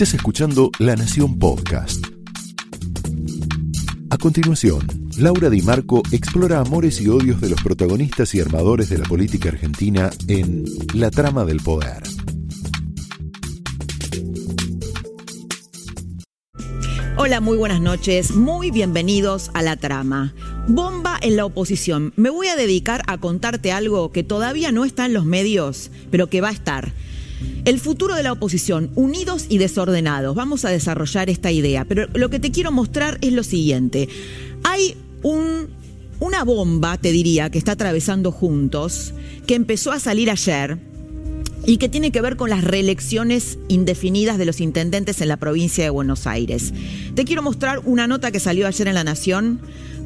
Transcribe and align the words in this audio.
Estás 0.00 0.14
escuchando 0.14 0.70
La 0.78 0.96
Nación 0.96 1.38
Podcast. 1.38 2.06
A 4.08 4.16
continuación, 4.16 4.80
Laura 5.18 5.50
Di 5.50 5.60
Marco 5.60 6.00
explora 6.10 6.60
amores 6.60 7.02
y 7.02 7.08
odios 7.08 7.42
de 7.42 7.50
los 7.50 7.62
protagonistas 7.62 8.34
y 8.34 8.40
armadores 8.40 8.88
de 8.88 8.96
la 8.96 9.04
política 9.04 9.50
argentina 9.50 10.08
en 10.26 10.64
La 10.94 11.10
trama 11.10 11.44
del 11.44 11.60
poder. 11.60 12.02
Hola, 17.18 17.42
muy 17.42 17.58
buenas 17.58 17.82
noches, 17.82 18.34
muy 18.34 18.70
bienvenidos 18.70 19.50
a 19.52 19.60
La 19.60 19.76
Trama. 19.76 20.32
Bomba 20.66 21.18
en 21.20 21.36
la 21.36 21.44
oposición. 21.44 22.14
Me 22.16 22.30
voy 22.30 22.48
a 22.48 22.56
dedicar 22.56 23.02
a 23.06 23.18
contarte 23.18 23.70
algo 23.70 24.12
que 24.12 24.22
todavía 24.22 24.72
no 24.72 24.86
está 24.86 25.04
en 25.04 25.12
los 25.12 25.26
medios, 25.26 25.90
pero 26.10 26.28
que 26.28 26.40
va 26.40 26.48
a 26.48 26.52
estar. 26.52 26.94
El 27.64 27.78
futuro 27.78 28.14
de 28.14 28.22
la 28.22 28.32
oposición, 28.32 28.90
unidos 28.94 29.46
y 29.48 29.58
desordenados. 29.58 30.34
Vamos 30.34 30.64
a 30.64 30.70
desarrollar 30.70 31.30
esta 31.30 31.52
idea, 31.52 31.84
pero 31.84 32.08
lo 32.14 32.30
que 32.30 32.40
te 32.40 32.50
quiero 32.50 32.72
mostrar 32.72 33.18
es 33.20 33.32
lo 33.32 33.42
siguiente. 33.42 34.08
Hay 34.64 34.96
un, 35.22 35.68
una 36.20 36.44
bomba, 36.44 36.96
te 36.98 37.12
diría, 37.12 37.50
que 37.50 37.58
está 37.58 37.72
atravesando 37.72 38.32
juntos, 38.32 39.12
que 39.46 39.54
empezó 39.54 39.92
a 39.92 40.00
salir 40.00 40.30
ayer 40.30 40.78
y 41.66 41.76
que 41.76 41.88
tiene 41.88 42.10
que 42.10 42.22
ver 42.22 42.36
con 42.36 42.50
las 42.50 42.64
reelecciones 42.64 43.58
indefinidas 43.68 44.38
de 44.38 44.46
los 44.46 44.60
intendentes 44.60 45.20
en 45.20 45.28
la 45.28 45.36
provincia 45.36 45.84
de 45.84 45.90
Buenos 45.90 46.26
Aires. 46.26 46.72
Te 47.14 47.24
quiero 47.24 47.42
mostrar 47.42 47.80
una 47.84 48.06
nota 48.06 48.30
que 48.30 48.40
salió 48.40 48.66
ayer 48.66 48.88
en 48.88 48.94
La 48.94 49.04
Nación 49.04 49.60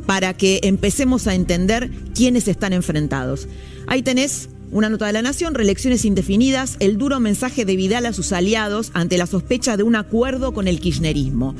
para 0.06 0.34
que 0.34 0.60
empecemos 0.64 1.26
a 1.26 1.34
entender 1.34 1.90
quiénes 2.14 2.48
están 2.48 2.72
enfrentados. 2.72 3.48
Ahí 3.86 4.02
tenés 4.02 4.48
una 4.74 4.90
nota 4.90 5.06
de 5.06 5.12
la 5.12 5.22
Nación, 5.22 5.54
reelecciones 5.54 6.04
indefinidas, 6.04 6.76
el 6.80 6.98
duro 6.98 7.20
mensaje 7.20 7.64
de 7.64 7.76
Vidal 7.76 8.06
a 8.06 8.12
sus 8.12 8.32
aliados 8.32 8.90
ante 8.92 9.16
la 9.16 9.26
sospecha 9.26 9.76
de 9.76 9.84
un 9.84 9.94
acuerdo 9.94 10.52
con 10.52 10.66
el 10.66 10.80
kirchnerismo. 10.80 11.54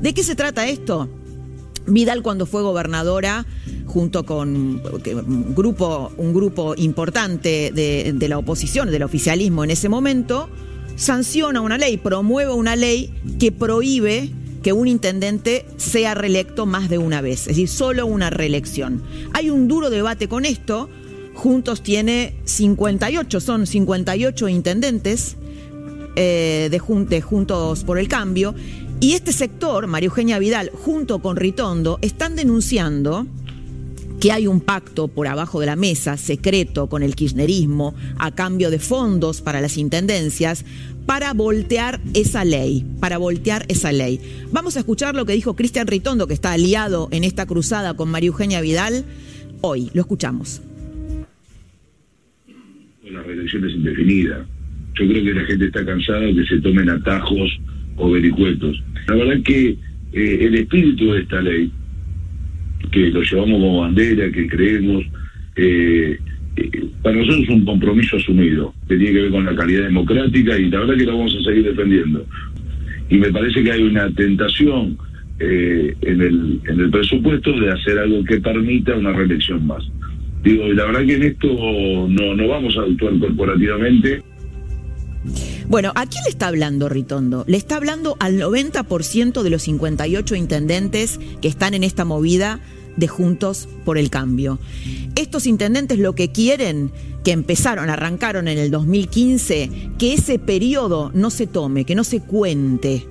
¿De 0.00 0.14
qué 0.14 0.22
se 0.22 0.34
trata 0.34 0.66
esto? 0.66 1.10
Vidal 1.86 2.22
cuando 2.22 2.46
fue 2.46 2.62
gobernadora, 2.62 3.44
junto 3.84 4.24
con 4.24 4.56
un 4.56 5.54
grupo, 5.54 6.74
importante 6.78 7.70
de, 7.74 8.14
de 8.14 8.28
la 8.28 8.38
oposición, 8.38 8.90
del 8.90 9.02
oficialismo 9.02 9.62
en 9.62 9.70
ese 9.70 9.90
momento, 9.90 10.48
sanciona 10.96 11.60
una 11.60 11.76
ley, 11.76 11.98
promueve 11.98 12.54
una 12.54 12.76
ley 12.76 13.12
que 13.38 13.52
prohíbe 13.52 14.30
que 14.62 14.72
un 14.72 14.88
intendente 14.88 15.66
sea 15.76 16.14
reelecto 16.14 16.64
más 16.64 16.88
de 16.88 16.96
una 16.96 17.20
vez, 17.20 17.40
es 17.40 17.48
decir, 17.48 17.68
solo 17.68 18.06
una 18.06 18.30
reelección. 18.30 19.02
Hay 19.34 19.50
un 19.50 19.68
duro 19.68 19.90
debate 19.90 20.28
con 20.28 20.46
esto 20.46 20.88
Juntos 21.34 21.82
tiene 21.82 22.36
58, 22.44 23.40
son 23.40 23.66
58 23.66 24.48
intendentes 24.48 25.36
eh, 26.16 26.68
de, 26.70 27.20
Juntos 27.20 27.84
por 27.84 27.98
el 27.98 28.08
Cambio. 28.08 28.54
Y 29.00 29.12
este 29.12 29.32
sector, 29.32 29.86
María 29.86 30.06
Eugenia 30.06 30.38
Vidal, 30.38 30.70
junto 30.72 31.20
con 31.20 31.36
Ritondo, 31.36 31.98
están 32.00 32.36
denunciando 32.36 33.26
que 34.20 34.32
hay 34.32 34.46
un 34.46 34.60
pacto 34.60 35.08
por 35.08 35.26
abajo 35.26 35.60
de 35.60 35.66
la 35.66 35.76
mesa, 35.76 36.16
secreto, 36.16 36.88
con 36.88 37.02
el 37.02 37.14
kirchnerismo, 37.14 37.94
a 38.16 38.30
cambio 38.30 38.70
de 38.70 38.78
fondos 38.78 39.42
para 39.42 39.60
las 39.60 39.76
intendencias, 39.76 40.64
para 41.04 41.34
voltear 41.34 42.00
esa 42.14 42.44
ley, 42.44 42.86
para 43.00 43.18
voltear 43.18 43.66
esa 43.68 43.92
ley. 43.92 44.46
Vamos 44.50 44.76
a 44.76 44.78
escuchar 44.78 45.14
lo 45.14 45.26
que 45.26 45.34
dijo 45.34 45.54
Cristian 45.56 45.88
Ritondo, 45.88 46.26
que 46.26 46.34
está 46.34 46.52
aliado 46.52 47.08
en 47.10 47.24
esta 47.24 47.44
cruzada 47.44 47.94
con 47.94 48.08
María 48.08 48.28
Eugenia 48.28 48.62
Vidal, 48.62 49.04
hoy. 49.60 49.90
Lo 49.92 50.00
escuchamos 50.00 50.62
las 53.14 53.26
reelecciones 53.26 53.72
indefinidas. 53.72 54.46
Yo 54.94 55.08
creo 55.08 55.24
que 55.24 55.34
la 55.34 55.44
gente 55.44 55.66
está 55.66 55.84
cansada 55.84 56.20
de 56.20 56.34
que 56.34 56.44
se 56.44 56.60
tomen 56.60 56.88
atajos 56.88 57.58
o 57.96 58.10
vericuetos. 58.10 58.82
La 59.08 59.14
verdad 59.14 59.42
que 59.42 59.76
eh, 60.12 60.38
el 60.42 60.54
espíritu 60.54 61.12
de 61.12 61.20
esta 61.20 61.40
ley, 61.40 61.70
que 62.90 63.10
lo 63.10 63.22
llevamos 63.22 63.60
como 63.60 63.80
bandera, 63.80 64.30
que 64.30 64.46
creemos, 64.46 65.04
eh, 65.56 66.18
eh, 66.56 66.86
para 67.02 67.16
nosotros 67.16 67.42
es 67.42 67.48
un 67.48 67.64
compromiso 67.64 68.16
asumido, 68.16 68.74
que 68.88 68.96
tiene 68.96 69.12
que 69.12 69.22
ver 69.22 69.30
con 69.30 69.44
la 69.44 69.56
calidad 69.56 69.84
democrática 69.84 70.56
y 70.56 70.70
la 70.70 70.80
verdad 70.80 70.96
que 70.96 71.04
lo 71.04 71.18
vamos 71.18 71.36
a 71.36 71.42
seguir 71.42 71.64
defendiendo. 71.64 72.24
Y 73.10 73.16
me 73.18 73.32
parece 73.32 73.62
que 73.62 73.72
hay 73.72 73.82
una 73.82 74.10
tentación 74.12 74.96
en, 75.40 76.22
el, 76.22 76.60
en 76.68 76.80
el 76.80 76.90
presupuesto 76.90 77.52
de 77.58 77.70
hacer 77.70 77.98
algo 77.98 78.24
que 78.24 78.40
permita 78.40 78.94
una 78.94 79.12
reelección 79.12 79.66
más. 79.66 79.84
Digo, 80.44 80.68
la 80.68 80.84
verdad 80.84 81.06
que 81.06 81.14
en 81.14 81.22
esto 81.22 81.48
no, 81.48 82.34
no 82.34 82.48
vamos 82.48 82.76
a 82.76 82.82
actuar 82.82 83.18
corporativamente. 83.18 84.22
Bueno, 85.68 85.92
¿a 85.94 86.06
quién 86.06 86.22
le 86.24 86.30
está 86.30 86.48
hablando 86.48 86.90
Ritondo? 86.90 87.44
Le 87.48 87.56
está 87.56 87.76
hablando 87.76 88.16
al 88.20 88.38
90% 88.38 89.42
de 89.42 89.50
los 89.50 89.62
58 89.62 90.34
intendentes 90.34 91.18
que 91.40 91.48
están 91.48 91.72
en 91.72 91.82
esta 91.82 92.04
movida 92.04 92.60
de 92.96 93.08
Juntos 93.08 93.68
por 93.86 93.96
el 93.96 94.10
Cambio. 94.10 94.58
Estos 95.16 95.46
intendentes 95.46 95.98
lo 95.98 96.14
que 96.14 96.30
quieren, 96.30 96.92
que 97.24 97.32
empezaron, 97.32 97.88
arrancaron 97.88 98.46
en 98.46 98.58
el 98.58 98.70
2015, 98.70 99.70
que 99.98 100.12
ese 100.12 100.38
periodo 100.38 101.10
no 101.14 101.30
se 101.30 101.46
tome, 101.46 101.86
que 101.86 101.94
no 101.94 102.04
se 102.04 102.20
cuente, 102.20 103.06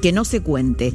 que 0.00 0.12
no 0.12 0.24
se 0.24 0.40
cuente. 0.40 0.92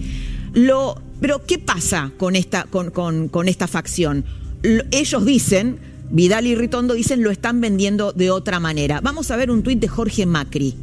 Pero, 0.53 1.45
¿qué 1.45 1.59
pasa 1.59 2.11
con 2.17 2.35
esta, 2.35 2.63
con, 2.63 2.91
con, 2.91 3.27
con 3.27 3.47
esta 3.47 3.67
facción? 3.67 4.25
Ellos 4.63 5.25
dicen, 5.25 5.79
Vidal 6.09 6.47
y 6.47 6.55
Ritondo 6.55 6.93
dicen, 6.93 7.23
lo 7.23 7.31
están 7.31 7.61
vendiendo 7.61 8.11
de 8.11 8.31
otra 8.31 8.59
manera. 8.59 9.01
Vamos 9.01 9.31
a 9.31 9.35
ver 9.35 9.49
un 9.49 9.63
tuit 9.63 9.79
de 9.79 9.87
Jorge 9.87 10.25
Macri. 10.25 10.75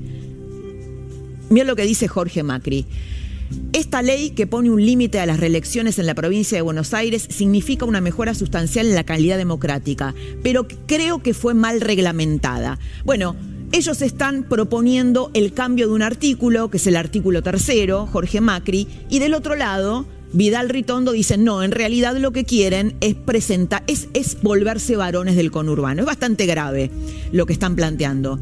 Mira 1.50 1.65
lo 1.65 1.77
que 1.77 1.83
dice 1.83 2.09
Jorge 2.09 2.43
Macri. 2.43 2.87
Esta 3.72 4.03
ley 4.03 4.31
que 4.31 4.47
pone 4.47 4.71
un 4.71 4.84
límite 4.84 5.21
a 5.21 5.27
las 5.27 5.41
reelecciones 5.41 5.99
en 5.99 6.06
la 6.06 6.15
provincia 6.15 6.59
de 6.59 6.62
Buenos 6.62 6.93
Aires 6.93 7.27
significa 7.31 7.87
una 7.87 8.00
mejora 8.00 8.34
sustancial 8.34 8.87
en 8.87 8.94
la 8.94 9.05
calidad 9.05 9.39
democrática, 9.39 10.15
pero 10.43 10.66
creo 10.87 11.22
que 11.22 11.33
fue 11.33 11.55
mal 11.55 11.81
reglamentada. 11.81 12.78
Bueno, 13.05 13.37
ellos 13.72 14.03
están 14.03 14.45
proponiendo 14.45 15.31
el 15.34 15.53
cambio 15.53 15.89
de 15.89 15.95
un 15.95 16.03
artículo, 16.03 16.71
que 16.71 16.78
es 16.78 16.87
el 16.87 16.97
artículo 16.97 17.43
tercero, 17.43 18.06
Jorge 18.06 18.41
Macri, 18.41 18.87
y 19.09 19.19
del 19.19 19.34
otro 19.34 19.56
lado, 19.56 20.06
Vidal 20.33 20.69
Ritondo 20.69 21.12
dice, 21.12 21.39
no, 21.39 21.62
en 21.62 21.72
realidad 21.72 22.16
lo 22.16 22.33
que 22.33 22.44
quieren 22.44 22.97
es 23.00 23.15
presentar, 23.15 23.83
es, 23.87 24.09
es 24.12 24.41
volverse 24.43 24.97
varones 24.97 25.37
del 25.37 25.50
conurbano. 25.50 26.03
Es 26.03 26.06
bastante 26.06 26.47
grave 26.47 26.91
lo 27.33 27.47
que 27.47 27.53
están 27.53 27.77
planteando. 27.77 28.39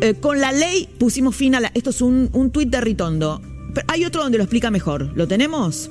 Eh, 0.00 0.14
con 0.18 0.40
la 0.40 0.52
ley 0.52 0.88
pusimos 0.98 1.36
fin 1.36 1.54
a 1.54 1.60
la... 1.60 1.70
Esto 1.74 1.90
es 1.90 2.00
un, 2.00 2.30
un 2.32 2.50
tuit 2.50 2.70
de 2.70 2.80
Ritondo. 2.80 3.42
Pero 3.74 3.86
hay 3.88 4.04
otro 4.04 4.22
donde 4.22 4.38
lo 4.38 4.44
explica 4.44 4.70
mejor. 4.70 5.12
¿Lo 5.14 5.28
tenemos? 5.28 5.90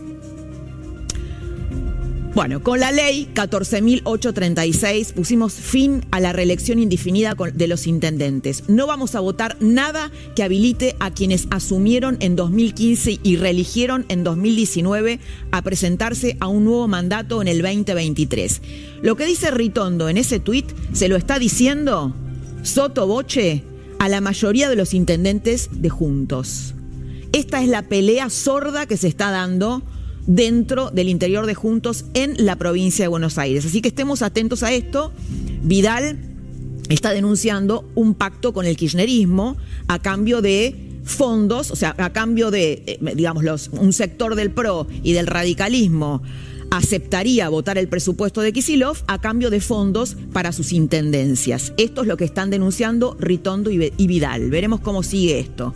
Bueno, 2.36 2.62
con 2.62 2.80
la 2.80 2.92
ley 2.92 3.28
14.836 3.34 5.14
pusimos 5.14 5.54
fin 5.54 6.06
a 6.12 6.20
la 6.20 6.32
reelección 6.32 6.78
indefinida 6.78 7.36
de 7.54 7.68
los 7.68 7.88
intendentes. 7.88 8.66
No 8.68 8.86
vamos 8.86 9.16
a 9.16 9.20
votar 9.20 9.58
nada 9.60 10.12
que 10.36 10.44
habilite 10.44 10.96
a 11.00 11.12
quienes 11.12 11.48
asumieron 11.50 12.18
en 12.20 12.36
2015 12.36 13.20
y 13.24 13.38
reeligieron 13.38 14.06
en 14.10 14.24
2019 14.24 15.20
a 15.52 15.62
presentarse 15.64 16.38
a 16.40 16.48
un 16.48 16.66
nuevo 16.66 16.88
mandato 16.88 17.42
en 17.42 17.48
el 17.48 17.64
2023. 17.64 18.62
Lo 19.02 19.16
que 19.16 19.26
dice 19.26 19.50
Ritondo 19.50 20.08
en 20.08 20.18
ese 20.18 20.40
tuit 20.40 20.68
se 20.94 21.10
lo 21.10 21.16
está 21.16 21.40
diciendo 21.40 22.16
Soto 22.62 23.08
Boche 23.08 23.64
a 23.98 24.08
la 24.08 24.22
mayoría 24.22 24.70
de 24.70 24.76
los 24.76 24.94
intendentes 24.94 25.70
de 25.72 25.90
Juntos. 25.90 26.76
Esta 27.34 27.62
es 27.64 27.70
la 27.70 27.82
pelea 27.82 28.30
sorda 28.30 28.86
que 28.86 28.98
se 28.98 29.08
está 29.08 29.32
dando 29.32 29.82
dentro 30.28 30.92
del 30.92 31.10
interior 31.10 31.46
de 31.46 31.56
Juntos 31.56 32.06
en 32.14 32.46
la 32.46 32.56
provincia 32.56 33.06
de 33.06 33.10
Buenos 33.10 33.38
Aires. 33.38 33.66
Así 33.66 33.82
que 33.82 33.90
estemos 33.90 34.22
atentos 34.22 34.64
a 34.64 34.72
esto. 34.72 35.12
Vidal 35.62 36.18
está 36.90 37.12
denunciando 37.12 37.90
un 37.96 38.14
pacto 38.16 38.54
con 38.54 38.66
el 38.66 38.76
kirchnerismo 38.76 39.58
a 39.88 40.00
cambio 40.00 40.42
de 40.42 40.76
fondos, 41.04 41.72
o 41.72 41.76
sea, 41.76 41.96
a 41.98 42.12
cambio 42.12 42.52
de, 42.52 42.84
eh, 42.86 43.00
digamos, 43.16 43.70
un 43.74 43.94
sector 43.94 44.36
del 44.36 44.52
PRO 44.52 44.88
y 45.04 45.14
del 45.14 45.28
radicalismo 45.28 46.22
aceptaría 46.72 47.50
votar 47.50 47.78
el 47.78 47.88
presupuesto 47.88 48.42
de 48.42 48.54
Kisilov 48.54 48.98
a 49.08 49.20
cambio 49.20 49.50
de 49.50 49.60
fondos 49.60 50.16
para 50.32 50.52
sus 50.52 50.72
intendencias. 50.72 51.74
Esto 51.78 52.02
es 52.02 52.08
lo 52.08 52.18
que 52.18 52.26
están 52.26 52.50
denunciando 52.50 53.18
Ritondo 53.20 53.72
y 53.72 54.08
Vidal. 54.08 54.50
Veremos 54.50 54.80
cómo 54.80 55.02
sigue 55.04 55.40
esto. 55.40 55.74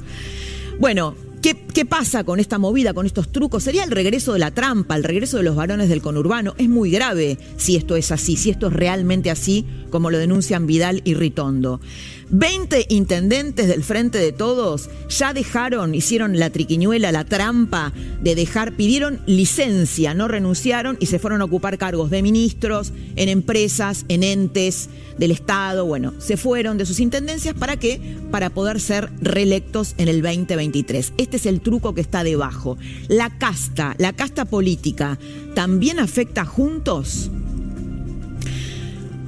Bueno, 0.79 1.15
¿Qué, 1.43 1.83
pasa 1.83 2.23
con 2.23 2.39
esta 2.39 2.57
movida, 2.57 2.93
con 2.93 3.05
estos 3.05 3.29
trucos? 3.29 3.63
Sería 3.63 3.83
el 3.83 3.91
regreso 3.91 4.31
de 4.31 4.39
la 4.39 4.51
trampa, 4.51 4.95
el 4.95 5.03
regreso 5.03 5.35
de 5.35 5.43
los 5.43 5.57
varones 5.57 5.89
del 5.89 6.01
conurbano. 6.01 6.55
Es 6.57 6.69
muy 6.69 6.89
grave 6.89 7.37
si 7.57 7.75
esto 7.75 7.97
es 7.97 8.13
así, 8.13 8.37
si 8.37 8.49
esto 8.49 8.67
es 8.67 8.73
realmente 8.73 9.29
así, 9.29 9.65
como 9.89 10.09
lo 10.09 10.19
denuncian 10.19 10.65
Vidal 10.67 11.01
y 11.03 11.15
Ritondo. 11.15 11.81
20 12.29 12.87
intendentes 12.89 13.67
del 13.67 13.83
Frente 13.83 14.17
de 14.17 14.31
Todos 14.31 14.89
ya 15.09 15.33
dejaron, 15.33 15.93
hicieron 15.93 16.39
la 16.39 16.49
triquiñuela, 16.49 17.11
la 17.11 17.25
trampa 17.25 17.91
de 18.21 18.35
dejar, 18.35 18.73
pidieron 18.73 19.19
licencia, 19.27 20.13
no 20.13 20.27
renunciaron 20.29 20.97
y 20.99 21.07
se 21.07 21.19
fueron 21.19 21.41
a 21.41 21.45
ocupar 21.45 21.77
cargos 21.77 22.09
de 22.09 22.23
ministros, 22.23 22.93
en 23.17 23.29
empresas, 23.29 24.05
en 24.07 24.23
entes 24.23 24.89
del 25.17 25.31
Estado. 25.31 25.85
Bueno, 25.85 26.13
se 26.17 26.37
fueron 26.37 26.77
de 26.77 26.85
sus 26.85 26.99
intendencias 26.99 27.53
para 27.53 27.77
qué? 27.77 27.99
Para 28.31 28.49
poder 28.49 28.79
ser 28.79 29.11
reelectos 29.21 29.93
en 29.97 30.07
el 30.07 30.21
2023. 30.21 31.13
Este 31.17 31.32
es 31.37 31.45
el 31.45 31.61
truco 31.61 31.93
que 31.93 32.01
está 32.01 32.23
debajo. 32.23 32.77
La 33.07 33.37
casta, 33.37 33.95
la 33.97 34.13
casta 34.13 34.45
política, 34.45 35.17
¿también 35.55 35.99
afecta 35.99 36.45
juntos? 36.45 37.29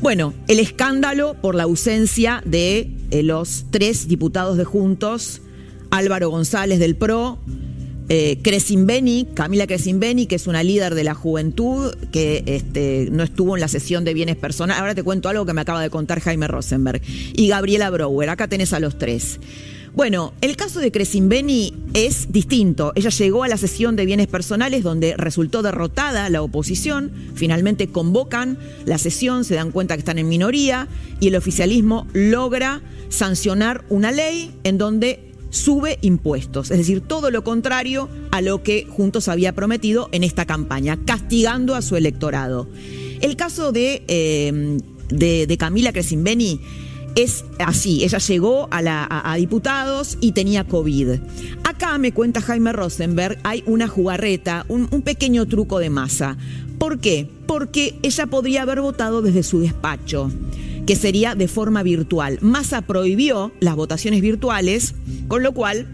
Bueno, 0.02 0.34
el 0.48 0.60
escándalo 0.60 1.36
por 1.42 1.56
la 1.56 1.64
ausencia 1.64 2.44
de 2.46 2.92
eh, 3.12 3.24
los 3.24 3.66
tres 3.72 4.08
diputados 4.08 4.58
de 4.58 4.64
Juntos, 4.64 5.42
Álvaro 5.90 6.30
González 6.30 6.80
del 6.80 6.96
PRO, 6.96 7.40
eh, 8.08 8.38
Beni, 8.78 9.28
Camila 9.34 9.66
Beni, 9.66 10.28
que 10.28 10.36
es 10.36 10.48
una 10.48 10.64
líder 10.64 10.94
de 10.94 11.04
la 11.04 11.16
juventud, 11.16 11.96
que 12.12 12.44
este, 12.46 13.08
no 13.12 13.24
estuvo 13.24 13.56
en 13.56 13.62
la 13.62 13.68
sesión 13.68 14.04
de 14.06 14.14
bienes 14.14 14.36
personales. 14.36 14.80
Ahora 14.80 14.94
te 14.94 15.04
cuento 15.04 15.30
algo 15.30 15.46
que 15.46 15.54
me 15.54 15.62
acaba 15.62 15.82
de 15.82 15.90
contar 15.90 16.20
Jaime 16.20 16.48
Rosenberg. 16.48 17.02
Y 17.34 17.48
Gabriela 17.48 17.90
Brouwer, 17.90 18.30
acá 18.30 18.48
tenés 18.48 18.74
a 18.74 18.80
los 18.80 18.98
tres. 18.98 19.40
Bueno, 19.96 20.34
el 20.42 20.58
caso 20.58 20.82
de 20.82 20.92
Beni 21.22 21.74
es 21.94 22.30
distinto. 22.34 22.92
Ella 22.96 23.10
llegó 23.12 23.44
a 23.44 23.48
la 23.48 23.56
sesión 23.56 23.96
de 23.96 24.06
bienes 24.06 24.28
personales 24.28 24.84
donde 24.84 25.16
resultó 25.16 25.62
derrotada 25.62 26.30
la 26.30 26.42
oposición. 26.42 27.14
Finalmente 27.34 27.88
convocan 27.88 28.60
la 28.84 28.98
sesión, 28.98 29.46
se 29.46 29.56
dan 29.56 29.72
cuenta 29.72 29.96
que 29.96 30.00
están 30.00 30.20
en 30.20 30.28
minoría 30.28 30.90
y 31.22 31.30
el 31.30 31.38
oficialismo 31.38 32.08
logra 32.12 32.82
sancionar 33.08 33.86
una 33.88 34.12
ley 34.12 34.54
en 34.66 34.78
donde 34.78 35.32
sube 35.50 35.98
impuestos, 36.02 36.72
es 36.72 36.78
decir, 36.78 37.00
todo 37.00 37.32
lo 37.32 37.46
contrario 37.46 38.10
a 38.32 38.42
lo 38.42 38.62
que 38.62 38.86
Juntos 38.90 39.30
había 39.30 39.54
prometido 39.54 40.10
en 40.12 40.26
esta 40.26 40.46
campaña, 40.46 41.00
castigando 41.06 41.76
a 41.76 41.82
su 41.82 41.96
electorado. 41.96 42.68
El 43.22 43.38
caso 43.38 43.72
de, 43.72 44.04
eh, 44.10 44.78
de, 45.10 45.58
Camila 45.58 45.94
Crescimbeni 45.94 46.60
es 47.16 47.46
así, 47.60 48.04
ella 48.04 48.18
llegó 48.18 48.68
a, 48.72 49.32
a, 49.32 49.36
diputados 49.36 50.18
y 50.20 50.34
tenía 50.34 50.66
COVID. 50.66 51.20
Acá 51.64 51.98
me 51.98 52.12
cuenta 52.12 52.42
Jaime 52.42 52.74
Rosenberg, 52.74 53.40
hay 53.44 53.64
una 53.66 53.88
jugarreta, 53.88 54.66
un, 54.68 54.88
pequeño 55.02 55.46
truco 55.46 55.80
de 55.80 55.90
masa. 55.90 56.38
¿Por 56.78 57.00
qué? 57.00 57.30
Porque 57.48 57.98
ella 58.04 58.26
podría 58.28 58.64
haber 58.64 58.82
votado 58.82 59.22
desde 59.22 59.44
su 59.44 59.60
despacho 59.60 60.30
que 60.86 60.96
sería 60.96 61.34
de 61.34 61.48
forma 61.48 61.82
virtual. 61.82 62.38
Massa 62.42 62.82
prohibió 62.82 63.52
las 63.60 63.76
votaciones 63.76 64.22
virtuales, 64.22 64.94
con 65.28 65.42
lo 65.42 65.52
cual 65.52 65.88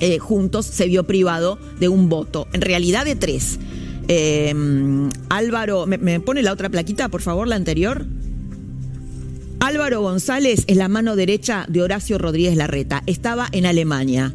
eh, 0.00 0.18
Juntos 0.18 0.64
se 0.64 0.86
vio 0.86 1.04
privado 1.04 1.58
de 1.78 1.88
un 1.88 2.08
voto, 2.08 2.48
en 2.52 2.62
realidad 2.62 3.04
de 3.04 3.16
tres. 3.16 3.58
Em, 4.06 5.10
Álvaro, 5.28 5.86
¿me, 5.86 6.20
pone 6.20 6.42
la 6.42 6.52
otra 6.52 6.70
plaquita, 6.70 7.10
por 7.10 7.20
favor, 7.20 7.46
la 7.46 7.56
anterior? 7.56 8.06
Álvaro 9.60 10.00
González 10.02 10.64
es 10.68 10.76
la 10.76 10.88
mano 10.88 11.16
derecha 11.16 11.66
de 11.68 11.82
Horacio 11.82 12.16
Rodríguez 12.16 12.56
Larreta. 12.56 13.02
Estaba 13.06 13.48
en 13.50 13.66
Alemania. 13.66 14.32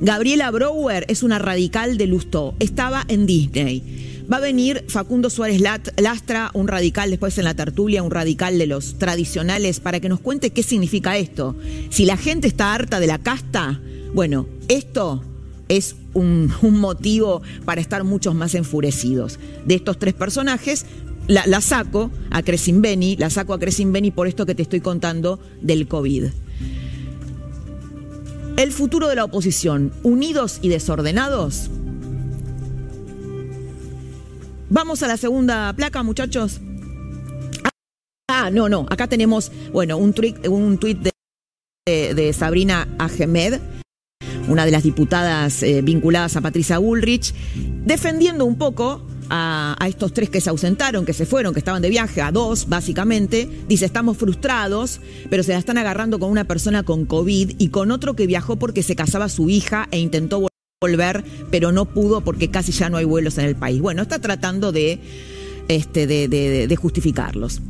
Gabriela 0.00 0.50
Brouwer 0.50 1.06
es 1.08 1.22
una 1.22 1.38
radical 1.38 1.96
de 1.96 2.06
Lustó. 2.06 2.54
Estaba 2.58 3.04
en 3.08 3.26
Disney. 3.26 4.26
Va 4.30 4.36
a 4.36 4.40
venir 4.40 4.84
Facundo 4.88 5.30
Suárez 5.30 5.62
Lastra, 5.96 6.50
un 6.52 6.68
radical, 6.68 7.08
después 7.08 7.38
en 7.38 7.44
la 7.44 7.54
tertulia, 7.54 8.02
un 8.02 8.10
radical 8.10 8.58
de 8.58 8.66
los 8.66 8.98
tradicionales, 8.98 9.80
para 9.80 10.00
que 10.00 10.10
nos 10.10 10.20
cuente 10.20 10.50
qué 10.50 10.62
significa 10.62 11.16
esto. 11.16 11.56
Si 11.88 12.04
la 12.04 12.18
gente 12.18 12.46
está 12.46 12.74
harta 12.74 13.00
de 13.00 13.06
la 13.06 13.18
casta, 13.18 13.80
bueno, 14.12 14.46
esto 14.68 15.22
es 15.68 15.96
un, 16.12 16.52
motivo 16.62 17.42
para 17.64 17.80
estar 17.80 18.04
muchos 18.04 18.34
más 18.34 18.54
enfurecidos. 18.54 19.38
De 19.64 19.74
estos 19.76 19.98
tres 19.98 20.12
personajes, 20.12 20.84
la, 21.28 21.60
saco 21.60 22.10
a 22.30 22.42
Beni, 22.42 23.16
la 23.16 23.30
saco 23.30 23.54
a 23.54 23.58
Beni 23.58 24.10
por 24.10 24.26
esto 24.26 24.44
que 24.44 24.54
te 24.54 24.62
estoy 24.62 24.80
contando 24.80 25.38
del 25.62 25.86
COVID. 25.86 26.24
El 28.56 28.72
futuro 28.72 29.06
de 29.06 29.14
la 29.14 29.24
oposición, 29.24 29.92
unidos 30.02 30.58
y 30.62 30.68
desordenados, 30.68 31.70
Vamos 34.70 35.02
a 35.02 35.08
la 35.08 35.16
segunda 35.16 35.72
placa, 35.72 36.02
muchachos. 36.02 36.60
Ah, 38.30 38.50
no, 38.52 38.68
no. 38.68 38.86
Acá 38.90 39.06
tenemos, 39.06 39.50
bueno, 39.72 39.96
un 39.96 40.12
tweet, 40.12 40.46
un 40.46 40.76
tweet 40.76 40.98
de, 41.86 42.32
Sabrina 42.34 42.86
Ahmed, 42.98 43.60
una 44.46 44.66
de 44.66 44.70
las 44.70 44.82
diputadas 44.82 45.62
eh, 45.62 45.80
vinculadas 45.80 46.36
a 46.36 46.42
Patricia 46.42 46.76
Bullrich, 46.76 47.32
defendiendo 47.86 48.44
un 48.44 48.58
poco 48.58 49.06
a, 49.30 49.76
estos 49.88 50.12
tres 50.12 50.30
que 50.30 50.40
se 50.40 50.50
ausentaron, 50.50 51.04
que 51.04 51.12
se 51.12 51.26
fueron, 51.26 51.52
que 51.52 51.60
estaban 51.60 51.82
de 51.82 51.90
viaje, 51.90 52.20
a 52.22 52.32
dos 52.32 52.68
básicamente, 52.68 53.48
dice, 53.68 53.86
estamos 53.86 54.16
frustrados, 54.16 55.00
pero 55.30 55.42
se 55.42 55.52
la 55.52 55.58
están 55.58 55.78
agarrando 55.78 56.18
con 56.18 56.30
una 56.30 56.44
persona 56.44 56.82
con 56.82 57.06
COVID 57.06 57.56
y 57.58 57.68
con 57.68 57.90
otro 57.90 58.14
que 58.14 58.26
viajó 58.26 58.56
porque 58.56 58.82
se 58.82 58.96
casaba 58.96 59.28
su 59.28 59.50
hija 59.50 59.88
e 59.90 59.98
intentó 59.98 60.46
volver, 60.80 61.24
pero 61.50 61.72
no 61.72 61.86
pudo 61.86 62.20
porque 62.20 62.50
casi 62.50 62.72
ya 62.72 62.88
no 62.88 62.96
hay 62.96 63.04
vuelos 63.04 63.38
en 63.38 63.44
el 63.44 63.56
país. 63.56 63.80
Bueno, 63.80 64.02
está 64.02 64.20
tratando 64.20 64.72
de, 64.72 65.00
este, 65.68 66.06
de, 66.06 66.76
justificarlos. 66.76 67.60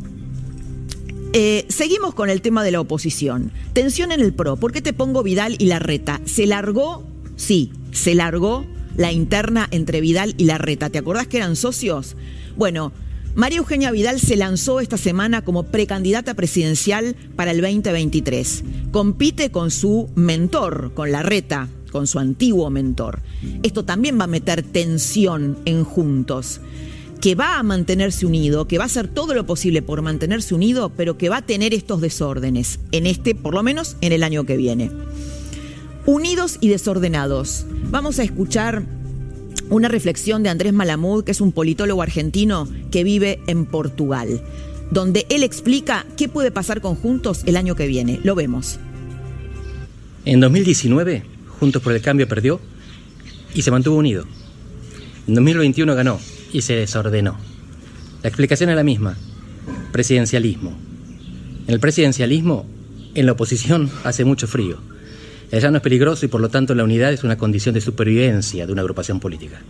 Eh, 1.33 1.67
seguimos 1.69 2.15
con 2.15 2.31
el 2.31 2.41
tema 2.41 2.65
de 2.65 2.71
la 2.71 2.81
oposición. 2.81 3.53
Tensión 3.73 4.13
en 4.13 4.21
el 4.21 4.33
PRO. 4.33 4.57
¿Por 4.57 4.73
qué 4.73 4.81
te 4.81 4.93
pongo 4.93 5.23
Vidal 5.23 5.57
y 5.59 5.67
Larreta? 5.67 6.21
¿Se 6.25 6.47
largó? 6.47 7.07
Sí, 7.37 7.73
se 7.93 8.15
largó 8.15 8.67
la 8.99 9.13
interna 9.13 9.69
entre 9.71 10.03
Vidal 10.03 10.35
y 10.37 10.45
Larreta. 10.45 10.91
¿Te 10.91 10.99
acordás 10.99 11.29
que 11.29 11.39
eran 11.39 11.57
socios? 11.57 12.17
Bueno, 12.57 12.93
María 13.35 13.59
Eugenia 13.59 13.93
Vidal 13.93 14.19
se 14.21 14.37
lanzó 14.37 14.81
esta 14.81 14.97
semana 14.99 15.43
como 15.43 15.63
precandidata 15.63 16.35
presidencial 16.35 17.15
para 17.37 17.53
el 17.53 17.61
2023. 17.61 18.65
Compite 18.91 19.51
con 19.51 19.71
su 19.71 20.11
mentor, 20.17 20.93
con 20.95 21.13
Larreta, 21.13 21.69
con 21.93 22.09
su 22.09 22.19
antiguo 22.19 22.69
mentor. 22.71 23.23
Esto 23.63 23.85
también 23.85 24.19
va 24.19 24.25
a 24.25 24.27
meter 24.27 24.65
tensión 24.65 25.59
en 25.65 25.85
Juntos, 25.85 26.61
que 27.21 27.37
va 27.37 27.61
a 27.61 27.63
mantenerse 27.63 28.27
unido, 28.27 28.67
que 28.67 28.79
va 28.79 28.85
a 28.85 28.87
hacer 28.87 29.07
todo 29.07 29.33
lo 29.33 29.47
posible 29.47 29.81
por 29.81 30.03
mantenerse 30.03 30.57
unido, 30.57 30.91
pero 30.97 31.17
que 31.17 31.29
va 31.29 31.39
a 31.39 31.47
tener 31.47 31.73
estos 31.73 32.01
desórdenes, 32.01 32.81
en 32.91 33.07
este, 33.07 33.37
por 33.37 33.55
lo 33.55 33.63
menos 33.63 33.97
en 34.01 34.13
el 34.13 34.25
año 34.25 34.45
que 34.45 34.57
viene. 34.57 34.91
Unidos 36.09 36.57
y 36.63 36.69
desordenados. 36.69 37.67
Vamos 37.91 38.19
a 38.19 38.23
escuchar 38.23 38.83
una 39.69 39.89
reflexión 39.89 40.43
de 40.43 40.49
Andrés 40.49 40.73
Malamud, 40.73 41.23
que 41.23 41.33
es 41.33 41.43
un 41.43 41.53
politólogo 41.53 42.01
argentino 42.01 42.67
que 42.91 43.05
vive 43.05 43.43
en 43.47 43.67
Portugal, 43.67 44.41
donde 44.91 45.27
él 45.29 45.43
explica 45.43 46.07
qué 46.17 46.27
puede 46.27 46.51
pasar 46.51 46.81
con 46.81 46.95
Juntos 46.95 47.43
el 47.45 47.59
año 47.59 47.77
que 47.77 47.87
viene. 47.87 48.21
Lo 48.25 48.35
vemos. 48.35 48.79
En 50.25 50.41
2019 50.41 51.25
Juntos 51.61 51.83
por 51.83 51.93
el 51.93 52.01
Cambio 52.01 52.27
perdió 52.27 52.59
y 53.55 53.61
se 53.61 53.71
mantuvo 53.71 53.99
unido. 53.99 54.25
En 55.27 55.35
2021 55.35 55.95
ganó 55.95 56.19
y 56.55 56.63
se 56.63 56.73
desordenó. 56.73 57.37
La 58.23 58.31
explicación 58.31 58.71
es 58.71 58.77
la 58.77 58.83
misma, 58.83 59.19
presidencialismo. 59.93 60.75
En 61.67 61.75
el 61.75 61.81
presidencialismo, 61.81 62.65
en 63.15 63.27
la 63.27 63.33
oposición 63.33 63.91
hace 64.05 64.25
mucho 64.25 64.47
frío. 64.47 64.79
El 65.51 65.63
llano 65.63 65.79
es 65.79 65.83
peligroso 65.83 66.27
y 66.27 66.29
por 66.29 66.41
lo 66.41 66.49
tanto 66.51 66.75
la 66.75 66.85
unidad 66.85 67.13
es 67.13 67.25
una 67.25 67.39
condición 67.39 67.75
de 67.75 67.81
supervivencia 67.81 68.67
de 68.67 68.73
una 68.73 68.83
agrupación 68.83 69.19
política. 69.19 69.61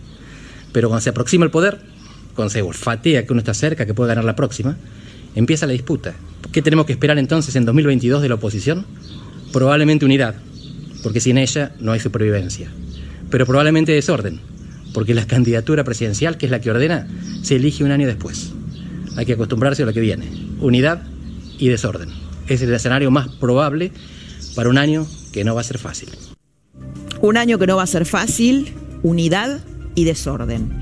Pero 0.73 0.89
cuando 0.89 1.01
se 1.01 1.09
aproxima 1.09 1.45
el 1.45 1.51
poder, 1.51 1.79
cuando 2.35 2.49
se 2.49 2.61
olfatea 2.61 3.25
que 3.25 3.33
uno 3.33 3.39
está 3.39 3.53
cerca, 3.53 3.85
que 3.85 3.93
puede 3.93 4.09
ganar 4.09 4.25
la 4.25 4.35
próxima, 4.35 4.77
empieza 5.35 5.65
la 5.65 5.73
disputa. 5.73 6.13
¿Qué 6.51 6.61
tenemos 6.61 6.85
que 6.85 6.93
esperar 6.93 7.17
entonces 7.17 7.55
en 7.55 7.65
2022 7.65 8.21
de 8.21 8.29
la 8.29 8.35
oposición? 8.35 8.85
Probablemente 9.53 10.05
unidad, 10.05 10.35
porque 11.01 11.21
sin 11.21 11.37
ella 11.37 11.73
no 11.79 11.91
hay 11.91 11.99
supervivencia. 11.99 12.69
Pero 13.29 13.45
probablemente 13.45 13.93
desorden, 13.93 14.39
porque 14.93 15.13
la 15.13 15.27
candidatura 15.27 15.83
presidencial, 15.83 16.37
que 16.37 16.45
es 16.45 16.51
la 16.51 16.59
que 16.59 16.71
ordena, 16.71 17.07
se 17.41 17.55
elige 17.55 17.83
un 17.83 17.91
año 17.91 18.05
después. 18.05 18.51
Hay 19.15 19.25
que 19.25 19.33
acostumbrarse 19.33 19.83
a 19.83 19.85
lo 19.85 19.93
que 19.93 20.01
viene. 20.01 20.27
Unidad 20.59 21.03
y 21.57 21.69
desorden. 21.69 22.09
Es 22.47 22.61
el 22.61 22.73
escenario 22.73 23.11
más 23.11 23.27
probable 23.27 23.91
para 24.59 24.71
un 24.71 24.77
año 24.77 25.07
que 25.31 25.45
no 25.45 25.55
va 25.55 25.61
a 25.61 25.63
ser 25.63 25.77
fácil. 25.77 26.09
Un 27.21 27.37
año 27.37 27.57
que 27.57 27.65
no 27.65 27.77
va 27.77 27.83
a 27.83 27.87
ser 27.87 28.05
fácil, 28.05 28.73
unidad 29.03 29.61
y 29.95 30.03
desorden. 30.03 30.81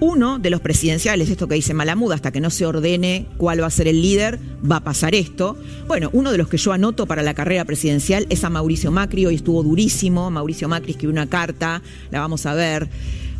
Uno 0.00 0.38
de 0.38 0.48
los 0.48 0.62
presidenciales, 0.62 1.28
esto 1.28 1.46
que 1.46 1.56
dice 1.56 1.74
Malamud, 1.74 2.10
hasta 2.12 2.32
que 2.32 2.40
no 2.40 2.48
se 2.48 2.64
ordene 2.64 3.26
cuál 3.36 3.60
va 3.60 3.66
a 3.66 3.70
ser 3.70 3.86
el 3.86 4.00
líder, 4.00 4.38
va 4.64 4.76
a 4.76 4.80
pasar 4.82 5.14
esto. 5.14 5.58
Bueno, 5.86 6.08
uno 6.14 6.32
de 6.32 6.38
los 6.38 6.48
que 6.48 6.56
yo 6.56 6.72
anoto 6.72 7.04
para 7.04 7.22
la 7.22 7.34
carrera 7.34 7.66
presidencial 7.66 8.26
es 8.30 8.44
a 8.44 8.48
Mauricio 8.48 8.90
Macri, 8.90 9.26
hoy 9.26 9.34
estuvo 9.34 9.62
durísimo, 9.62 10.30
Mauricio 10.30 10.66
Macri 10.66 10.92
escribió 10.92 11.12
una 11.12 11.28
carta, 11.28 11.82
la 12.10 12.20
vamos 12.20 12.46
a 12.46 12.54
ver. 12.54 12.88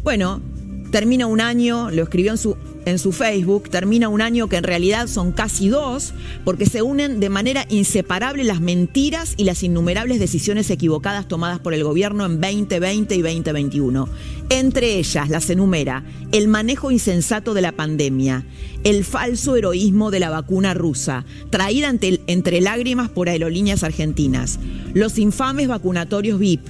Bueno, 0.03 0.43
termina 0.91 1.27
un 1.27 1.41
año, 1.41 1.91
lo 1.91 2.03
escribió 2.03 2.33
en 2.33 2.37
su, 2.37 2.59
en 2.89 2.99
su 2.99 3.13
Facebook, 3.13 3.71
termina 3.71 4.09
un 4.09 4.21
año 4.21 4.49
que 4.49 4.57
en 4.57 4.65
realidad 4.65 5.07
son 5.07 5.33
casi 5.33 5.69
dos, 5.69 6.15
porque 6.45 6.67
se 6.67 6.83
unen 6.83 7.21
de 7.21 7.29
manera 7.29 7.67
inseparable 7.69 8.45
las 8.45 8.61
mentiras 8.61 9.35
y 9.37 9.45
las 9.45 9.63
innumerables 9.63 10.19
decisiones 10.19 10.71
equivocadas 10.71 11.29
tomadas 11.29 11.61
por 11.61 11.75
el 11.75 11.85
gobierno 11.85 12.27
en 12.27 12.41
2020 12.41 13.15
y 13.15 13.23
2021. 13.23 14.09
Entre 14.51 14.99
ellas 14.99 15.29
las 15.29 15.51
enumera 15.51 16.05
el 16.33 16.49
manejo 16.49 16.91
insensato 16.91 17.55
de 17.55 17.63
la 17.63 17.73
pandemia, 17.73 18.45
el 18.85 19.05
falso 19.05 19.57
heroísmo 19.57 20.11
de 20.11 20.21
la 20.21 20.31
vacuna 20.31 20.75
rusa, 20.75 21.25
traída 21.51 21.93
entre 22.27 22.61
lágrimas 22.61 23.11
por 23.11 23.29
aerolíneas 23.29 23.85
argentinas, 23.85 24.59
los 24.95 25.19
infames 25.19 25.69
vacunatorios 25.69 26.39
VIP, 26.39 26.67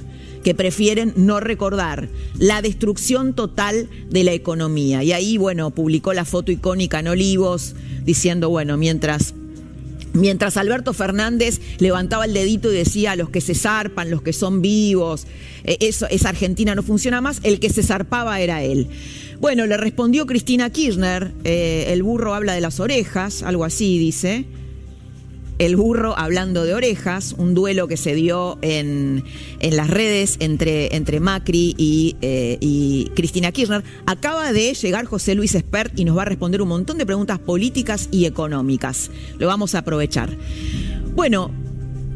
que 0.48 0.54
prefieren 0.54 1.12
no 1.14 1.40
recordar 1.40 2.08
la 2.38 2.62
destrucción 2.62 3.34
total 3.34 3.90
de 4.08 4.24
la 4.24 4.32
economía. 4.32 5.04
Y 5.04 5.12
ahí, 5.12 5.36
bueno, 5.36 5.72
publicó 5.72 6.14
la 6.14 6.24
foto 6.24 6.50
icónica 6.50 7.00
en 7.00 7.08
Olivos 7.08 7.74
diciendo, 8.06 8.48
bueno, 8.48 8.78
mientras 8.78 9.34
Mientras 10.14 10.56
Alberto 10.56 10.94
Fernández 10.94 11.60
levantaba 11.80 12.24
el 12.24 12.32
dedito 12.32 12.72
y 12.72 12.76
decía 12.76 13.14
los 13.14 13.28
que 13.28 13.42
se 13.42 13.54
zarpan, 13.54 14.10
los 14.10 14.22
que 14.22 14.32
son 14.32 14.62
vivos, 14.62 15.26
eh, 15.64 15.76
eso, 15.80 16.08
esa 16.08 16.30
Argentina 16.30 16.74
no 16.74 16.82
funciona 16.82 17.20
más, 17.20 17.40
el 17.42 17.60
que 17.60 17.68
se 17.68 17.82
zarpaba 17.82 18.40
era 18.40 18.62
él. 18.62 18.88
Bueno, 19.38 19.66
le 19.66 19.76
respondió 19.76 20.24
Cristina 20.24 20.70
Kirchner, 20.70 21.34
eh, 21.44 21.88
el 21.88 22.02
burro 22.02 22.32
habla 22.32 22.54
de 22.54 22.62
las 22.62 22.80
orejas, 22.80 23.42
algo 23.42 23.66
así 23.66 23.98
dice 23.98 24.46
el 25.58 25.76
burro 25.76 26.16
hablando 26.16 26.64
de 26.64 26.74
orejas, 26.74 27.34
un 27.36 27.54
duelo 27.54 27.88
que 27.88 27.96
se 27.96 28.14
dio 28.14 28.58
en, 28.62 29.24
las 29.60 29.90
redes 29.90 30.36
entre, 30.40 30.94
entre 30.94 31.20
Macri 31.20 31.74
y, 31.76 32.16
eh, 32.22 32.58
y, 32.60 33.10
Cristina 33.14 33.52
Kirchner. 33.52 33.82
Acaba 34.06 34.52
de 34.52 34.74
llegar 34.74 35.04
José 35.04 35.34
Luis 35.34 35.54
Espert 35.54 35.98
y 35.98 36.04
nos 36.04 36.16
va 36.16 36.22
a 36.22 36.26
responder 36.26 36.62
un 36.62 36.68
montón 36.68 36.98
de 36.98 37.06
preguntas 37.06 37.38
políticas 37.38 38.08
y 38.12 38.26
económicas. 38.26 39.10
Lo 39.38 39.46
vamos 39.46 39.74
a 39.74 39.78
aprovechar. 39.78 40.30
Bueno, 41.14 41.50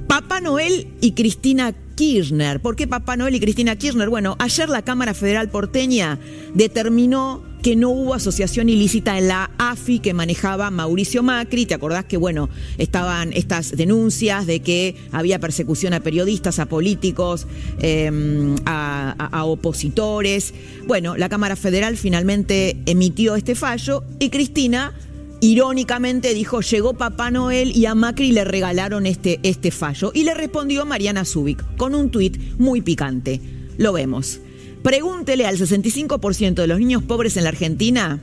Papá 0.06 0.40
Noel 0.40 0.88
y 1.00 1.12
Cristina 1.12 1.72
Kirchner. 1.94 2.60
¿Por 2.60 2.76
qué 2.76 2.86
Papá 2.86 3.16
Noel 3.16 3.34
y 3.34 3.40
Cristina 3.40 3.76
Kirchner? 3.76 4.08
Bueno, 4.08 4.36
ayer 4.38 4.68
la 4.68 4.82
Cámara 4.82 5.14
Federal 5.14 5.48
porteña 5.48 6.18
determinó 6.54 7.42
que 7.62 7.76
no 7.76 7.90
hubo 7.90 8.14
asociación 8.14 8.68
ilícita 8.68 9.16
en 9.16 9.28
la 9.28 9.50
AFI 9.56 10.00
que 10.00 10.14
manejaba 10.14 10.70
Mauricio 10.70 11.22
Macri. 11.22 11.64
¿Te 11.64 11.74
acordás 11.74 12.04
que, 12.04 12.16
bueno, 12.16 12.48
estaban 12.76 13.32
estas 13.32 13.76
denuncias 13.76 14.46
de 14.46 14.60
que 14.60 14.96
había 15.12 15.38
persecución 15.38 15.94
a 15.94 16.00
periodistas, 16.00 16.58
a 16.58 16.66
políticos, 16.66 17.46
em, 17.78 18.56
a, 18.66 19.44
opositores? 19.44 20.54
Bueno, 20.86 21.16
la 21.16 21.28
Cámara 21.28 21.54
Federal 21.54 21.96
finalmente 21.96 22.78
emitió 22.86 23.36
este 23.36 23.54
fallo 23.54 24.02
y 24.18 24.30
Cristina 24.30 24.92
irónicamente 25.40 26.34
dijo, 26.34 26.60
llegó 26.60 26.94
Papá 26.94 27.30
Noel 27.30 27.76
y 27.76 27.86
a 27.86 27.94
Macri 27.94 28.32
le 28.32 28.44
regalaron 28.44 29.06
este, 29.06 29.38
este 29.42 29.70
fallo. 29.70 30.10
Y 30.14 30.24
le 30.24 30.34
respondió 30.34 30.84
Mariana 30.84 31.24
Zubik 31.24 31.76
con 31.76 31.94
un 31.94 32.10
tuit 32.10 32.38
muy 32.58 32.80
picante. 32.80 33.40
Lo 33.76 33.92
vemos. 33.92 34.40
Pregúntele 34.82 35.46
al 35.46 35.58
65% 35.58 36.54
de 36.54 36.66
los 36.66 36.78
niños 36.80 37.04
pobres 37.04 37.36
en 37.36 37.44
la 37.44 37.50
Argentina, 37.50 38.20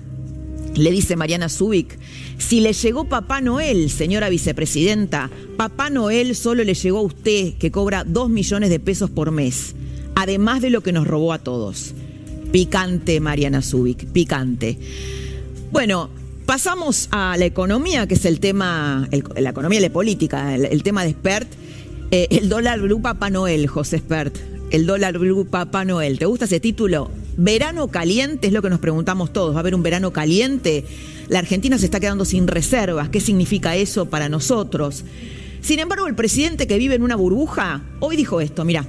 le 0.75 0.91
dice 0.91 1.15
Mariana 1.15 1.47
Zubik, 1.47 1.97
si 2.37 2.59
le 2.59 2.73
llegó 2.73 3.05
Papá 3.05 3.39
Noel, 3.39 3.89
señora 3.89 4.27
vicepresidenta, 4.29 5.29
Papá 5.55 5.89
Noel 5.89 6.35
solo 6.35 6.63
le 6.65 6.73
llegó 6.73 6.99
a 6.99 7.03
usted, 7.03 7.53
que 7.53 7.71
cobra 7.71 8.03
2 8.03 8.29
millones 8.29 8.69
de 8.69 8.79
pesos 8.79 9.09
por 9.09 9.31
mes, 9.31 9.73
además 10.15 10.61
de 10.61 10.69
lo 10.69 10.81
que 10.81 10.91
nos 10.91 11.07
robó 11.07 11.31
a 11.31 11.39
todos. 11.39 11.93
Picante, 12.51 13.21
Mariana 13.21 13.61
Zubik, 13.61 14.07
picante. 14.07 14.77
Bueno, 15.71 16.09
pasamos 16.45 17.07
a 17.11 17.37
la 17.37 17.45
economía, 17.45 18.05
que 18.05 18.15
es 18.15 18.25
el 18.25 18.41
tema, 18.41 19.07
la 19.37 19.49
economía 19.51 19.79
y 19.79 19.83
la 19.83 19.93
política, 19.93 20.55
el, 20.55 20.83
tema 20.83 21.05
de 21.05 21.11
Spert. 21.11 21.49
Eh, 22.11 22.27
el 22.31 22.49
dólar 22.49 22.81
blue 22.81 23.01
Papá 23.01 23.29
Noel, 23.29 23.67
José 23.67 23.99
Spert 23.99 24.35
el 24.71 24.85
dólar 24.85 25.17
blue 25.17 25.45
Papá 25.45 25.85
Noel. 25.85 26.19
¿Te 26.19 26.25
gusta 26.25 26.45
ese 26.45 26.59
título? 26.59 27.09
Verano 27.37 27.87
caliente 27.87 28.47
es 28.47 28.53
lo 28.53 28.61
que 28.61 28.69
nos 28.69 28.79
preguntamos 28.79 29.33
todos. 29.33 29.53
¿Va 29.53 29.59
a 29.59 29.61
haber 29.61 29.75
un 29.75 29.83
verano 29.83 30.11
caliente? 30.11 30.85
La 31.27 31.39
Argentina 31.39 31.77
se 31.77 31.85
está 31.85 31.99
quedando 31.99 32.25
sin 32.25 32.47
reservas. 32.47 33.09
¿Qué 33.09 33.19
significa 33.19 33.75
eso 33.75 34.05
para 34.07 34.29
nosotros? 34.29 35.03
Sin 35.61 35.79
embargo, 35.79 36.07
el 36.07 36.15
presidente 36.15 36.67
que 36.67 36.77
vive 36.77 36.95
en 36.95 37.03
una 37.03 37.15
burbuja 37.15 37.81
hoy 37.99 38.15
dijo 38.15 38.41
esto, 38.41 38.65
mira. 38.65 38.85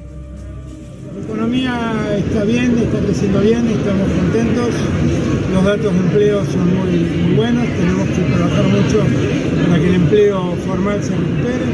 La 1.14 1.24
economía 1.24 2.16
está 2.16 2.44
bien, 2.44 2.78
está 2.78 2.98
creciendo 3.00 3.40
bien, 3.40 3.66
estamos 3.68 4.08
contentos. 4.12 4.68
Los 5.52 5.64
datos 5.64 5.92
de 5.92 5.98
empleo 5.98 6.44
son 6.44 6.74
muy, 6.74 6.98
muy 6.98 7.34
buenos. 7.36 7.66
Tenemos 7.66 8.08
que 8.08 8.22
trabajar 8.22 8.64
mucho 8.64 9.04
para 9.68 9.80
que 9.80 9.88
el 9.88 9.94
empleo 9.94 10.56
formal 10.66 11.02
se 11.02 11.10
recupere. 11.10 11.64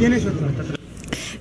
Y 0.00 0.04
en 0.04 0.12
eso 0.12 0.28
está. 0.28 0.83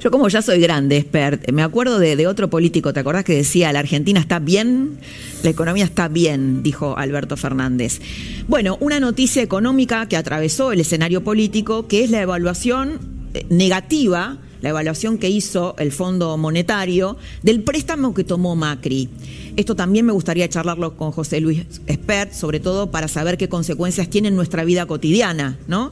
Yo 0.04 0.12
como 0.12 0.28
ya 0.28 0.42
soy 0.42 0.60
grande, 0.60 0.98
expert, 0.98 1.50
me 1.54 1.64
acuerdo 1.64 1.98
de, 1.98 2.28
otro 2.28 2.50
político, 2.50 2.92
¿te 2.92 3.00
acordás 3.00 3.24
que 3.24 3.36
decía, 3.36 3.72
la 3.72 3.80
Argentina 3.80 4.20
está 4.20 4.40
bien? 4.40 4.98
La 5.44 5.50
economía 5.50 5.86
está 5.86 6.10
bien, 6.10 6.62
dijo 6.62 6.98
Alberto 6.98 7.38
Fernández. 7.38 8.02
Bueno, 8.50 8.78
una 8.82 9.00
noticia 9.00 9.42
económica 9.42 10.10
que 10.10 10.18
atravesó 10.18 10.74
el 10.74 10.82
escenario 10.82 11.24
político, 11.24 11.88
que 11.88 12.04
es 12.04 12.10
la 12.12 12.22
evaluación 12.22 13.00
eh, 13.34 13.46
negativa 13.50 14.40
la 14.60 14.70
evaluación 14.70 15.18
que 15.18 15.30
hizo 15.30 15.76
el 15.78 15.92
Fondo 15.92 16.38
Monetario 16.38 17.18
del 17.42 17.64
préstamo 17.64 18.14
que 18.14 18.24
tomó 18.24 18.56
Macri. 18.56 19.10
Esto 19.58 19.76
también 19.76 20.06
me 20.06 20.14
gustaría 20.14 20.48
charlarlo 20.48 20.96
con 20.96 21.12
José 21.12 21.42
Luis 21.42 21.66
Espert, 21.86 22.32
sobre 22.32 22.62
todo 22.62 22.90
para 22.90 23.10
saber 23.10 23.38
qué 23.38 23.50
consecuencias 23.50 24.10
tiene 24.10 24.30
en 24.30 24.38
nuestra 24.38 24.64
vida 24.64 24.86
cotidiana, 24.86 25.60
¿no? 25.68 25.92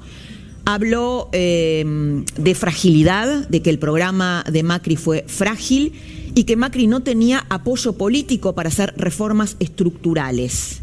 Habló 0.65 1.29
eh, 1.31 2.23
de 2.37 2.55
fragilidad, 2.55 3.47
de 3.47 3.61
que 3.61 3.69
el 3.69 3.79
programa 3.79 4.43
de 4.51 4.63
Macri 4.63 4.95
fue 4.95 5.25
frágil 5.27 5.93
y 6.35 6.43
que 6.43 6.55
Macri 6.55 6.87
no 6.87 7.01
tenía 7.01 7.45
apoyo 7.49 7.93
político 7.93 8.53
para 8.53 8.69
hacer 8.69 8.93
reformas 8.97 9.57
estructurales. 9.59 10.81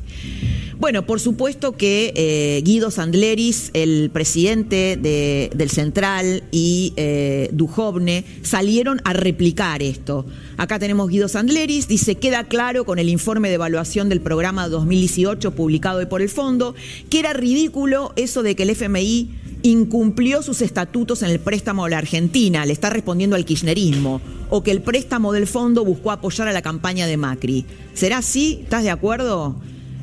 Bueno, 0.78 1.06
por 1.06 1.18
supuesto 1.18 1.76
que 1.76 2.12
eh, 2.14 2.62
Guido 2.64 2.92
Sandleris, 2.92 3.70
el 3.74 4.10
presidente 4.12 4.96
del 4.96 5.70
Central, 5.70 6.44
y 6.52 6.92
eh, 6.96 7.50
Dujovne 7.52 8.24
salieron 8.42 9.00
a 9.02 9.12
replicar 9.12 9.82
esto. 9.82 10.24
Acá 10.56 10.78
tenemos 10.78 11.10
Guido 11.10 11.26
Sandleris, 11.26 11.88
dice, 11.88 12.14
queda 12.14 12.44
claro 12.44 12.84
con 12.84 13.00
el 13.00 13.08
informe 13.08 13.48
de 13.48 13.56
evaluación 13.56 14.08
del 14.08 14.20
programa 14.20 14.68
2018 14.68 15.52
publicado 15.52 15.98
hoy 15.98 16.06
por 16.06 16.22
el 16.22 16.28
fondo, 16.28 16.76
que 17.10 17.18
era 17.18 17.32
ridículo 17.32 18.12
eso 18.14 18.44
de 18.44 18.54
que 18.54 18.62
el 18.62 18.70
FMI 18.70 19.30
incumplió 19.62 20.42
sus 20.42 20.62
estatutos 20.62 21.22
en 21.22 21.30
el 21.30 21.40
préstamo 21.40 21.84
a 21.84 21.90
la 21.90 21.98
Argentina, 21.98 22.64
le 22.64 22.72
está 22.72 22.90
respondiendo 22.90 23.36
al 23.36 23.44
kirchnerismo, 23.44 24.20
o 24.50 24.62
que 24.62 24.70
el 24.70 24.82
préstamo 24.82 25.32
del 25.32 25.46
fondo 25.46 25.84
buscó 25.84 26.10
apoyar 26.10 26.48
a 26.48 26.52
la 26.52 26.62
campaña 26.62 27.06
de 27.06 27.16
Macri. 27.16 27.66
¿Será 27.94 28.18
así? 28.18 28.60
¿Estás 28.62 28.84
de 28.84 28.90
acuerdo, 28.90 29.56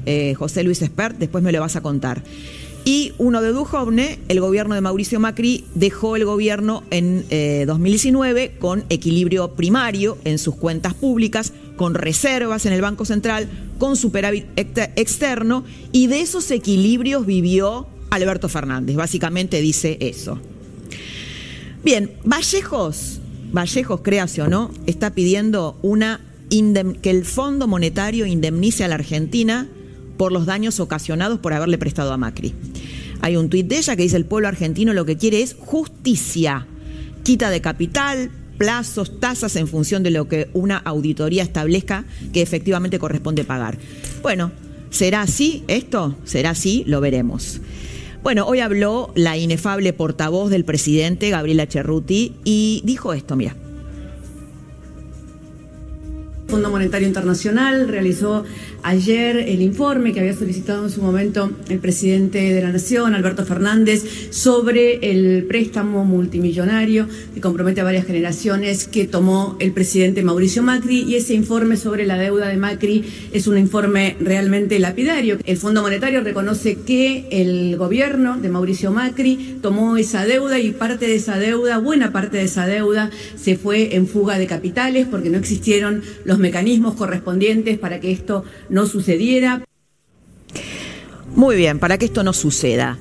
eh, 0.05 0.33
José 0.35 0.63
Luis 0.63 0.81
Espert? 0.81 1.17
Después 1.17 1.43
me 1.43 1.51
lo 1.51 1.61
vas 1.61 1.75
a 1.75 1.81
contar. 1.81 2.21
Y 2.87 3.13
uno 3.17 3.41
de 3.41 3.51
Dujovne, 3.51 4.19
el 4.27 4.39
gobierno 4.39 4.75
de 4.75 4.81
Mauricio 4.81 5.19
Macri 5.19 5.65
dejó 5.73 6.15
el 6.15 6.23
gobierno 6.23 6.83
en 6.91 7.25
2019 7.65 8.43
eh, 8.43 8.57
con 8.59 8.85
equilibrio 8.89 9.55
primario 9.55 10.19
en 10.23 10.37
sus 10.37 10.53
cuentas 10.53 10.93
públicas, 10.93 11.51
con 11.77 11.95
reservas 11.95 12.67
en 12.67 12.73
el 12.73 12.81
Banco 12.81 13.03
Central, 13.03 13.49
con 13.79 13.95
superávit 13.95 14.45
externo, 14.55 15.63
y 15.91 16.05
de 16.05 16.21
esos 16.21 16.51
equilibrios 16.51 17.25
vivió 17.25 17.87
Alberto 18.09 18.49
Fernández. 18.49 18.95
Básicamente 18.95 19.61
dice 19.61 19.97
eso. 19.99 20.39
Bien, 21.83 22.11
Vallejos, 22.23 23.19
Vallejos, 23.51 24.01
créase 24.01 24.41
o 24.41 24.47
no, 24.47 24.71
está 24.87 25.13
pidiendo 25.13 25.77
una 25.81 26.21
que 27.01 27.09
el 27.09 27.25
Fondo 27.25 27.67
Monetario 27.67 28.25
indemnice 28.25 28.83
a 28.83 28.87
la 28.87 28.95
Argentina 28.95 29.67
por 30.17 30.31
los 30.31 30.45
daños 30.45 30.79
ocasionados 30.79 31.39
por 31.39 31.53
haberle 31.53 31.77
prestado 31.77 32.13
a 32.13 32.17
Macri. 32.17 32.53
Hay 33.21 33.35
un 33.35 33.49
tuit 33.49 33.67
de 33.67 33.77
ella 33.77 33.95
que 33.95 34.03
dice 34.03 34.17
el 34.17 34.25
pueblo 34.25 34.47
argentino 34.47 34.93
lo 34.93 35.05
que 35.05 35.17
quiere 35.17 35.41
es 35.41 35.55
justicia, 35.59 36.65
quita 37.23 37.49
de 37.49 37.61
capital, 37.61 38.31
plazos, 38.57 39.19
tasas 39.19 39.55
en 39.55 39.67
función 39.67 40.03
de 40.03 40.11
lo 40.11 40.27
que 40.27 40.49
una 40.53 40.77
auditoría 40.77 41.43
establezca 41.43 42.05
que 42.31 42.41
efectivamente 42.41 42.99
corresponde 42.99 43.43
pagar. 43.43 43.77
Bueno, 44.21 44.51
¿será 44.91 45.21
así 45.23 45.63
esto? 45.67 46.15
¿Será 46.23 46.51
así? 46.51 46.83
Lo 46.87 47.01
veremos. 47.01 47.59
Bueno, 48.25 48.47
hoy 48.47 48.59
habló 48.59 49.11
la 49.13 49.37
inefable 49.37 49.93
portavoz 49.93 50.49
del 50.49 50.65
presidente, 50.65 51.29
Gabriela 51.29 51.67
Cerruti, 51.67 52.33
y 52.43 52.81
dijo 52.83 53.13
esto, 53.13 53.35
mira. 53.35 53.55
Fondo 56.47 56.71
Monetario 56.71 57.07
Internacional 57.07 57.87
realizó 57.87 58.43
ayer 58.85 59.37
el 59.37 59.63
informe 59.63 60.13
que 60.13 60.19
había 60.19 60.35
solicitado 60.35 60.85
en 60.85 60.91
su 60.91 61.01
momento 61.01 61.49
el 61.69 61.79
presidente 61.79 62.53
de 62.53 62.61
la 62.61 62.71
Nación, 62.71 63.15
Alberto 63.15 63.43
Fernández, 63.43 64.03
sobre 64.29 65.09
el 65.09 65.45
préstamo 65.45 66.05
multimillonario 66.05 67.07
que 67.33 67.41
compromete 67.41 67.81
a 67.81 67.83
varias 67.83 68.05
generaciones 68.05 68.87
que 68.87 69.07
tomó 69.07 69.57
el 69.59 69.71
presidente 69.71 70.21
Mauricio 70.21 70.61
Macri 70.61 71.01
y 71.01 71.15
ese 71.15 71.33
informe 71.33 71.77
sobre 71.77 72.05
la 72.05 72.15
deuda 72.19 72.47
de 72.47 72.57
Macri 72.57 73.03
es 73.33 73.47
un 73.47 73.57
informe 73.57 74.17
realmente 74.19 74.77
lapidario. 74.77 75.39
El 75.45 75.57
Fondo 75.57 75.81
Monetario 75.81 76.21
reconoce 76.21 76.75
que 76.75 77.27
el 77.31 77.77
gobierno 77.77 78.37
de 78.37 78.49
Mauricio 78.49 78.91
Macri 78.91 79.57
tomó 79.63 79.97
esa 79.97 80.25
deuda 80.25 80.59
y 80.59 80.71
parte 80.73 81.07
de 81.07 81.15
esa 81.15 81.39
deuda, 81.39 81.79
buena 81.79 82.11
parte 82.11 82.37
de 82.37 82.43
esa 82.43 82.67
deuda, 82.67 83.09
se 83.35 83.57
fue 83.57 83.95
en 83.95 84.07
fuga 84.07 84.37
de 84.37 84.45
capitales 84.45 85.07
porque 85.09 85.31
no 85.31 85.39
existieron 85.39 86.03
los 86.23 86.37
mecanismos 86.37 86.93
correspondientes 86.93 87.79
para 87.79 87.99
que 87.99 88.11
esto 88.11 88.43
no 88.74 88.74
sucediera. 88.85 89.63
Muy 91.35 91.55
bien, 91.55 91.79
para 91.79 91.97
que 91.97 92.05
esto 92.05 92.23
no 92.23 92.33
suceda. 92.33 92.97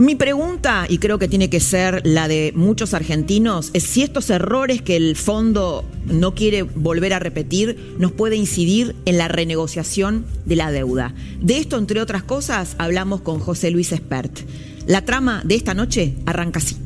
Mi 0.00 0.14
pregunta, 0.14 0.86
y 0.88 0.96
creo 0.96 1.18
que 1.18 1.28
tiene 1.28 1.50
que 1.50 1.60
ser 1.60 2.00
la 2.06 2.26
de 2.26 2.54
muchos 2.56 2.94
argentinos, 2.94 3.70
es 3.74 3.82
si 3.82 4.02
estos 4.02 4.30
errores 4.30 4.80
que 4.80 4.96
el 4.96 5.14
fondo 5.14 5.84
no 6.06 6.34
quiere 6.34 6.62
volver 6.62 7.12
a 7.12 7.18
repetir 7.18 7.94
nos 7.98 8.10
puede 8.10 8.36
incidir 8.36 8.96
en 9.04 9.18
la 9.18 9.28
renegociación 9.28 10.24
de 10.46 10.56
la 10.56 10.72
deuda. 10.72 11.14
De 11.42 11.58
esto, 11.58 11.76
entre 11.76 12.00
otras 12.00 12.22
cosas, 12.22 12.76
hablamos 12.78 13.20
con 13.20 13.40
José 13.40 13.70
Luis 13.70 13.92
Espert. 13.92 14.40
La 14.86 15.04
trama 15.04 15.42
de 15.44 15.56
esta 15.56 15.74
noche 15.74 16.14
arranca 16.24 16.60
así. 16.60 16.78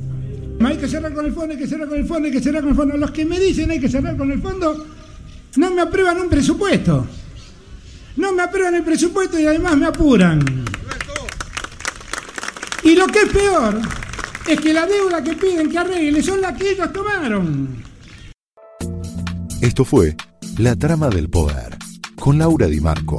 Hay 0.61 0.77
que 0.77 0.89
cerrar 0.89 1.15
con 1.15 1.25
el 1.25 1.33
fondo, 1.33 1.53
hay 1.53 1.59
que 1.61 1.69
cerrar 1.69 1.89
con 1.89 1.99
el 1.99 2.07
fondo, 2.07 2.27
hay 2.27 2.33
que 2.33 2.41
cerrar 2.41 2.63
con 2.63 2.71
el 2.71 2.77
fondo. 2.77 2.97
Los 2.97 3.13
que 3.13 3.25
me 3.25 3.39
dicen 3.39 3.71
hay 3.71 3.79
que 3.79 3.89
cerrar 3.89 4.17
con 4.17 4.33
el 4.33 4.43
fondo 4.43 4.87
no 5.57 5.71
me 5.71 5.83
aprueban 5.83 6.21
un 6.21 6.29
presupuesto. 6.29 7.07
No 8.17 8.33
me 8.33 8.43
aprueban 8.43 8.75
el 8.75 8.85
presupuesto 8.85 9.39
y 9.39 9.47
además 9.47 9.77
me 9.77 9.87
apuran. 9.87 10.65
Y 12.83 12.95
lo 12.95 13.07
que 13.07 13.21
es 13.21 13.29
peor 13.31 13.81
es 14.47 14.61
que 14.61 14.73
la 14.73 14.87
deuda 14.87 15.23
que 15.23 15.35
piden 15.35 15.71
que 15.71 15.79
arregle 15.79 16.23
son 16.23 16.41
las 16.41 16.57
que 16.57 16.71
ellos 16.71 16.93
tomaron. 16.93 17.83
Esto 19.61 19.85
fue 19.85 20.17
La 20.59 20.77
Trama 20.77 21.09
del 21.09 21.31
Poder 21.31 21.79
con 22.17 22.39
Laura 22.39 22.67
Di 22.67 22.81
Marco, 22.81 23.19